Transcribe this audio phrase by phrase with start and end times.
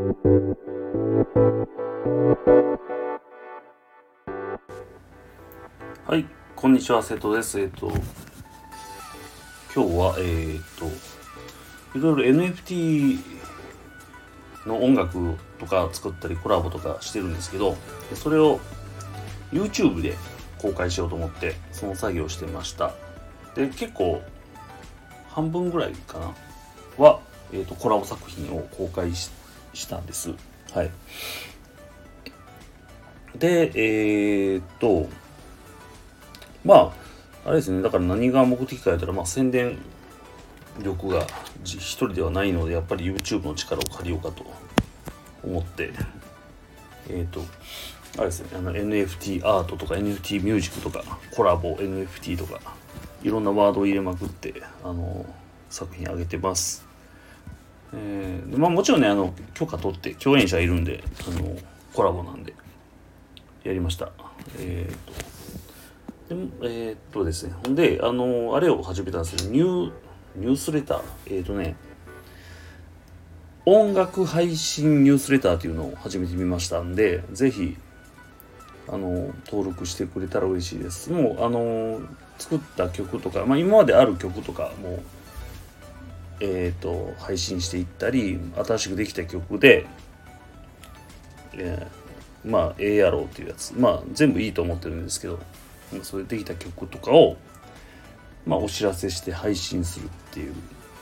[0.00, 0.06] は
[6.16, 6.24] い、
[6.56, 7.60] こんにちは、瀬戸です。
[7.60, 7.92] えっ、と、
[9.74, 10.86] 今日は、えっ、と、
[11.98, 13.18] いろいろ NFT
[14.64, 17.76] の音楽とか作ったりコラボとかしてるんですけど、
[18.14, 18.58] それを
[19.52, 20.16] YouTube で
[20.62, 22.94] 公開しようと思って、その作業をしてました。
[23.54, 24.22] で、結構、
[25.28, 26.34] 半分ぐらいかな
[26.96, 27.20] は、
[27.52, 29.39] えっ、と、コラボ作品を公開して
[29.74, 30.34] したんです。
[30.72, 30.90] はい。
[33.38, 35.08] で、えー、っと、
[36.64, 36.92] ま
[37.44, 39.78] あ、あれですね、だから何が目的かやったら、まあ、宣伝
[40.82, 41.26] 力が
[41.64, 44.44] 一人ではないので、やっぱり YouTube の力を借りようかと
[45.42, 45.92] 思って、
[47.08, 47.40] えっ、と、
[48.18, 52.60] あれですね、あの NFT アートとか NFT ミュージックとか、コラボ NFT とか、
[53.22, 55.24] いろんなワードを入れまくって、あの、
[55.70, 56.89] 作品上げてます。
[57.92, 61.56] えー、まあもちろんね、あの、許可取って共演者いるんで、あの、
[61.92, 62.54] コラボなんで、
[63.64, 64.10] やりました。
[64.58, 69.92] えっ、ー、と、でえっ、ー、とですね、ほんで、あの、あれを始めたんですけど、ニュー、
[70.36, 71.02] ニュースレター、
[71.38, 71.74] えっ、とね、
[73.66, 77.76] 音楽配信ニュースレターというのを始めてみましたんで、ぜひ、
[78.88, 81.12] あの、登録してくれたら嬉しいです。
[81.12, 82.00] もう、あの、
[82.38, 85.02] 作った曲とか、まあ今まである曲とかも、
[86.40, 89.86] え、ー、と、配信していったり、新しくできた曲で、
[91.52, 92.00] えー
[92.44, 93.72] まあ、ええやろうっていうやつ。
[93.76, 95.38] まあ、全部いいと思ってるんですけど、
[96.02, 97.36] それできた曲とかを、
[98.46, 100.54] まあ、お知らせして配信するっていう。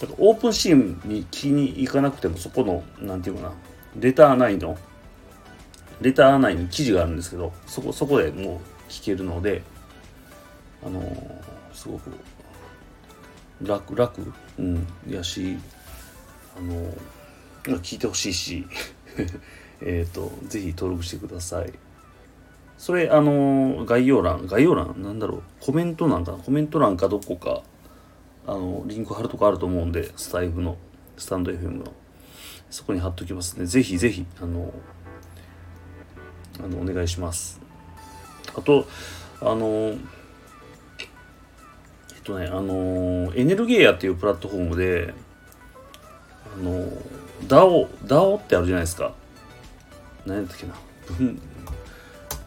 [0.00, 3.52] だから、オープンシーンに気に行かなくても、そこの、なんていうかな、
[3.98, 4.78] レター内の、
[6.00, 9.62] レター内に記事があるんですけど、そこ、そこでもう聞けるので、
[10.84, 12.10] あのー、すごく
[13.62, 15.58] 楽、楽、うん、やし、
[16.56, 18.66] あの、聞いてほしいし、
[19.80, 21.72] えっ、と、ぜひ登録してください。
[22.76, 27.62] それ、あの、概要欄、概要欄、なんだろう、コメント欄か、コメント欄かどこか、
[28.46, 30.76] あの、リンク貼るとかあると思うんで、スタイフの、
[31.16, 31.92] スタンド FM の、
[32.70, 33.66] そこに貼っときますね。
[33.66, 34.72] ぜひぜひ、あの、
[36.62, 37.60] あの、お願いします。
[38.56, 38.86] あと、
[39.40, 39.94] あの、
[42.24, 45.14] とね、あの、エネルゲーヤっていうプラットフォームで、
[46.58, 46.88] あの、
[47.46, 49.12] DAO、DAO ってあるじゃないですか。
[50.26, 50.74] 何やったっけな。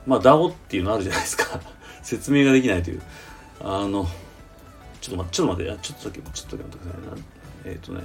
[0.08, 1.60] まあ DAO っていうのあるじゃないですか。
[2.02, 3.02] 説明ができないという。
[3.60, 4.08] あの
[5.02, 7.24] ちょっと待ってちょっと待ってちょっとだけちょっとだけ待ってくださいな。
[7.66, 8.02] えっ、ー、とね。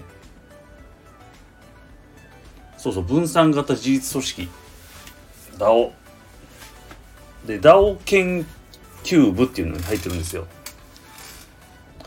[2.76, 4.48] そうそう分散型自立組織。
[5.58, 5.92] DAO
[7.46, 8.46] で DAO 研
[9.04, 10.46] 究部っていうのに入ってるんですよ。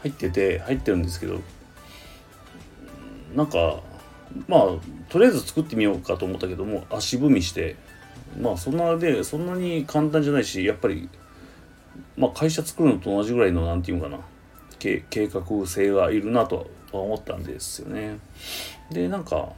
[0.06, 1.42] 入ってて入ってるんですけど
[3.34, 3.82] なんか
[4.48, 4.62] まあ
[5.10, 7.76] とりあえず作ってみようかと思ったけども足踏みして
[8.40, 11.10] まあそんなでそんなに簡単じゃないしやっぱり
[12.18, 14.20] まあ会社作るのと同じぐらいの何て言うかな
[14.78, 18.20] 計画性がいるなとは思ったんですよね。
[18.92, 19.50] でなんか、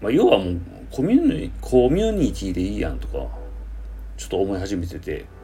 [0.00, 3.26] まあ、要はもうコミュニコミュニティでいいやんとか
[4.16, 5.41] ちょっと思い始めてて。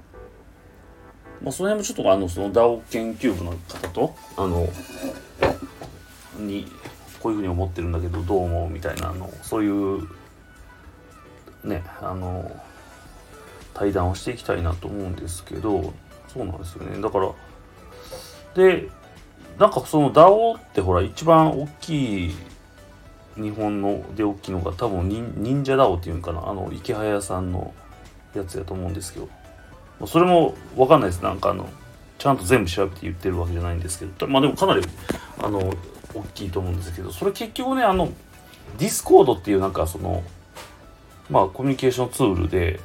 [1.42, 4.68] まあ、その辺もちょっとあのその DAO 研究部の方とあの
[6.38, 6.66] に
[7.20, 10.08] こういうふうに思ってるんだけどどう思うみたいなあのそういう
[11.64, 12.50] ねあの
[13.74, 15.92] 対談をしていきたいなと思うんですけど
[16.32, 17.00] そうなんですよね。
[17.00, 17.32] だから
[18.54, 18.88] で
[19.58, 22.34] なんかその DAO ってほら一番大きい
[23.36, 26.48] 日本ので大きいのが多分忍者 DAO っていうんかな。
[26.48, 27.72] あの池早さんの
[28.34, 29.28] やつやと思うんですけど。
[30.06, 31.22] それも分かんないです。
[31.22, 31.68] なんかあの
[32.18, 34.26] ちゃんと全部調べて言ってるわけじゃないんですけど。
[34.26, 34.82] まあでもかなり
[35.42, 35.72] あの
[36.14, 37.12] 大きいと思うんですけど。
[37.12, 38.08] それ結局ねあの
[38.78, 40.22] ディスコードっていうなんかその
[41.30, 42.80] まあコミュニケーションツールで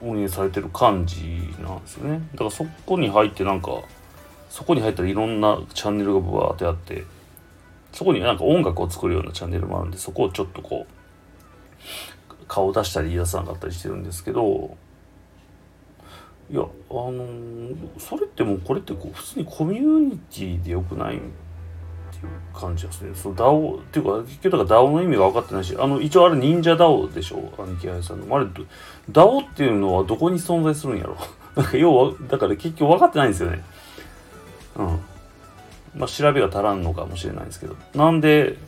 [0.00, 2.20] 運営されてる感じなんですよね。
[2.32, 3.82] だからそこに入ってなんか
[4.50, 7.04] そこに入ったらいろんなチャンネルがブワーってあって
[7.92, 14.76] そこになんか音楽を作るようなチャンネルもあるんでそこをちょっとこう顔出したり言い出さなかったりしてるんですけど
[16.52, 21.30] いやあのー、それってもうこれってこう普通にコミュニティでよくないっていう
[22.54, 23.14] 感じですね。
[23.14, 28.36] その DAO っていうか、結局だから DAO の意味が分かってないし、あの、一応あれ忍者 DAO でしょ兄貴愛さんの。
[28.36, 28.46] あれ、
[29.10, 31.16] DAO っていうのはどこに存在するんやろ
[31.56, 33.64] なんか要は、だから結局分かってないんですよね。
[34.76, 34.86] うん。
[35.96, 37.76] まあ調べが足らんのかもしれないんですけど。
[37.94, 38.58] なんで、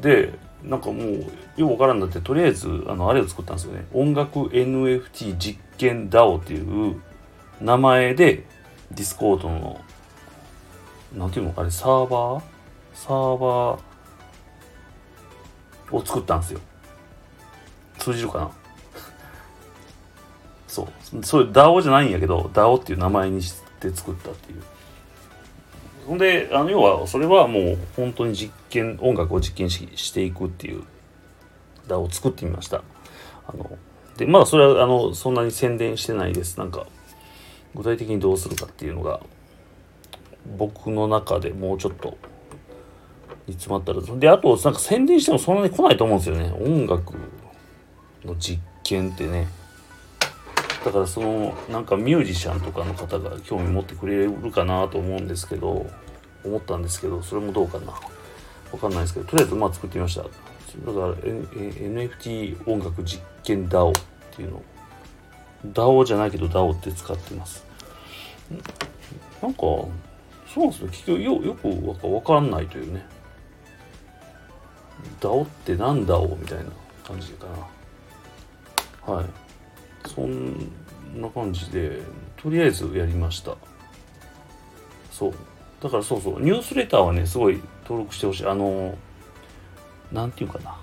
[0.00, 0.34] で、
[0.64, 1.24] なんかもう、
[1.56, 3.86] よくわからんだって、とりあえず、あの、あれを作ったんですよね。
[3.92, 7.00] 音楽 NFT 実験 DAO っていう
[7.60, 8.46] 名前で、
[8.90, 9.80] ディスコードの
[11.16, 12.42] なんていうのあれサーバー
[12.92, 13.80] サーバー
[15.96, 16.60] を作ったんですよ。
[17.98, 18.50] 通じるかな？
[20.66, 21.24] そう。
[21.24, 24.62] それ DAO じゃないんやけど DAO っていう名前にして作ったっていう。
[26.06, 30.84] ほんであの要はそれはもう本当に実験音楽を実験ししていくっていう
[31.88, 32.82] DAO を作ってみました。
[33.46, 33.78] あの
[34.16, 36.58] でまだそれはあのそんなに宣伝してないです。
[36.58, 36.86] なんか
[37.74, 39.20] 具体的にどうするかっていうのが
[40.56, 42.16] 僕の中でもうちょっと
[43.46, 46.52] 煮詰まったらであとなんか宣伝してもそんなに来ないと思うんですよね。
[46.60, 47.14] 音楽
[48.24, 49.48] の実験ってね。
[50.84, 55.86] だからそのなんかミュージシャンとかの方が興味持ってくれるかなと思うんですけど
[56.44, 57.92] 思ったんですけどそれもどうかな。
[58.70, 60.22] わかんないですけどとりあえずまあ作ってみました。
[60.22, 60.30] だか
[60.82, 63.92] ら、NFT 音楽実験 DAO っ
[64.34, 64.62] ていうの。
[65.72, 67.64] DAO じゃないけど DAO って使ってます。
[69.40, 69.88] なんかそ
[70.56, 73.06] うなんですよ結局よよくわかんないというね。
[75.20, 76.64] DAO ってなんだおみたいな
[77.06, 77.46] 感じか
[79.06, 79.14] な。
[79.14, 79.43] はい。
[80.06, 80.70] そん
[81.16, 82.02] な感じで
[82.36, 83.56] とりあえずやりました。
[85.10, 85.34] そう。
[85.80, 86.40] だからそうそう。
[86.40, 88.46] ニュースレターはねすごい登録してほしい。
[88.46, 88.96] あの
[90.12, 90.76] なんていうかな。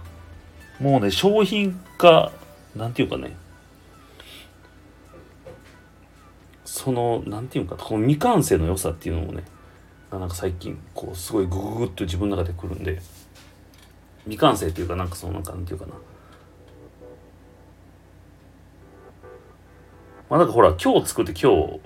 [0.79, 2.31] もうね商品化
[2.75, 3.35] なんていうかね。
[6.65, 9.43] そのなんていうかこの未完成の良さっていうのもね
[10.11, 13.01] なんか最近こうすごいグググッと自分の中でくるんで。
[14.25, 15.93] 未完成っていうかなんかそのなんかなんていうかな。
[20.31, 21.81] まあなんかほら今日作って今日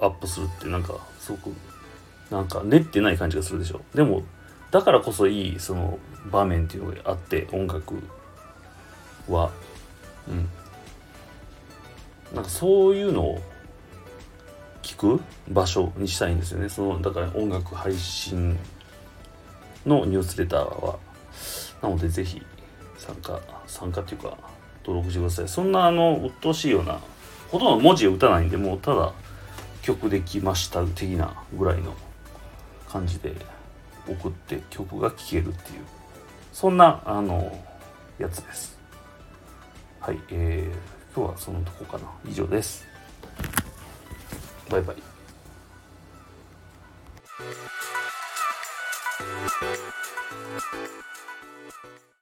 [0.00, 1.52] アップするってなんかすごく
[2.30, 3.82] なんか練ってない感じがするでしょ。
[3.94, 4.22] でも
[4.70, 5.98] だからこそいいその
[6.30, 7.94] 場面っていうのがあって音楽
[9.28, 9.50] は。
[10.26, 10.48] うん。
[12.34, 13.42] なんかそういうのを
[14.82, 16.70] 聞く場所にしたいんですよね。
[16.70, 18.58] そのだから音楽配信
[19.84, 20.98] のニュースレターは。
[21.82, 22.40] なのでぜひ
[22.96, 24.38] 参加参加っていうか
[24.80, 25.48] 登録してください。
[25.48, 26.98] そんなあの鬱陶しいような
[27.50, 29.12] ほとんど文字を打たないんでもうただ
[29.82, 31.94] 曲できました的なぐらいの
[32.88, 33.34] 感じで
[34.08, 35.84] 送って曲が聴けるっていう
[36.52, 37.64] そんなあの
[38.18, 38.78] やつです。
[40.00, 42.04] はいえー、今日はそのとこかな。
[42.28, 42.86] 以上です。
[44.70, 44.96] バイバイ。
[49.58, 51.15] Thank you.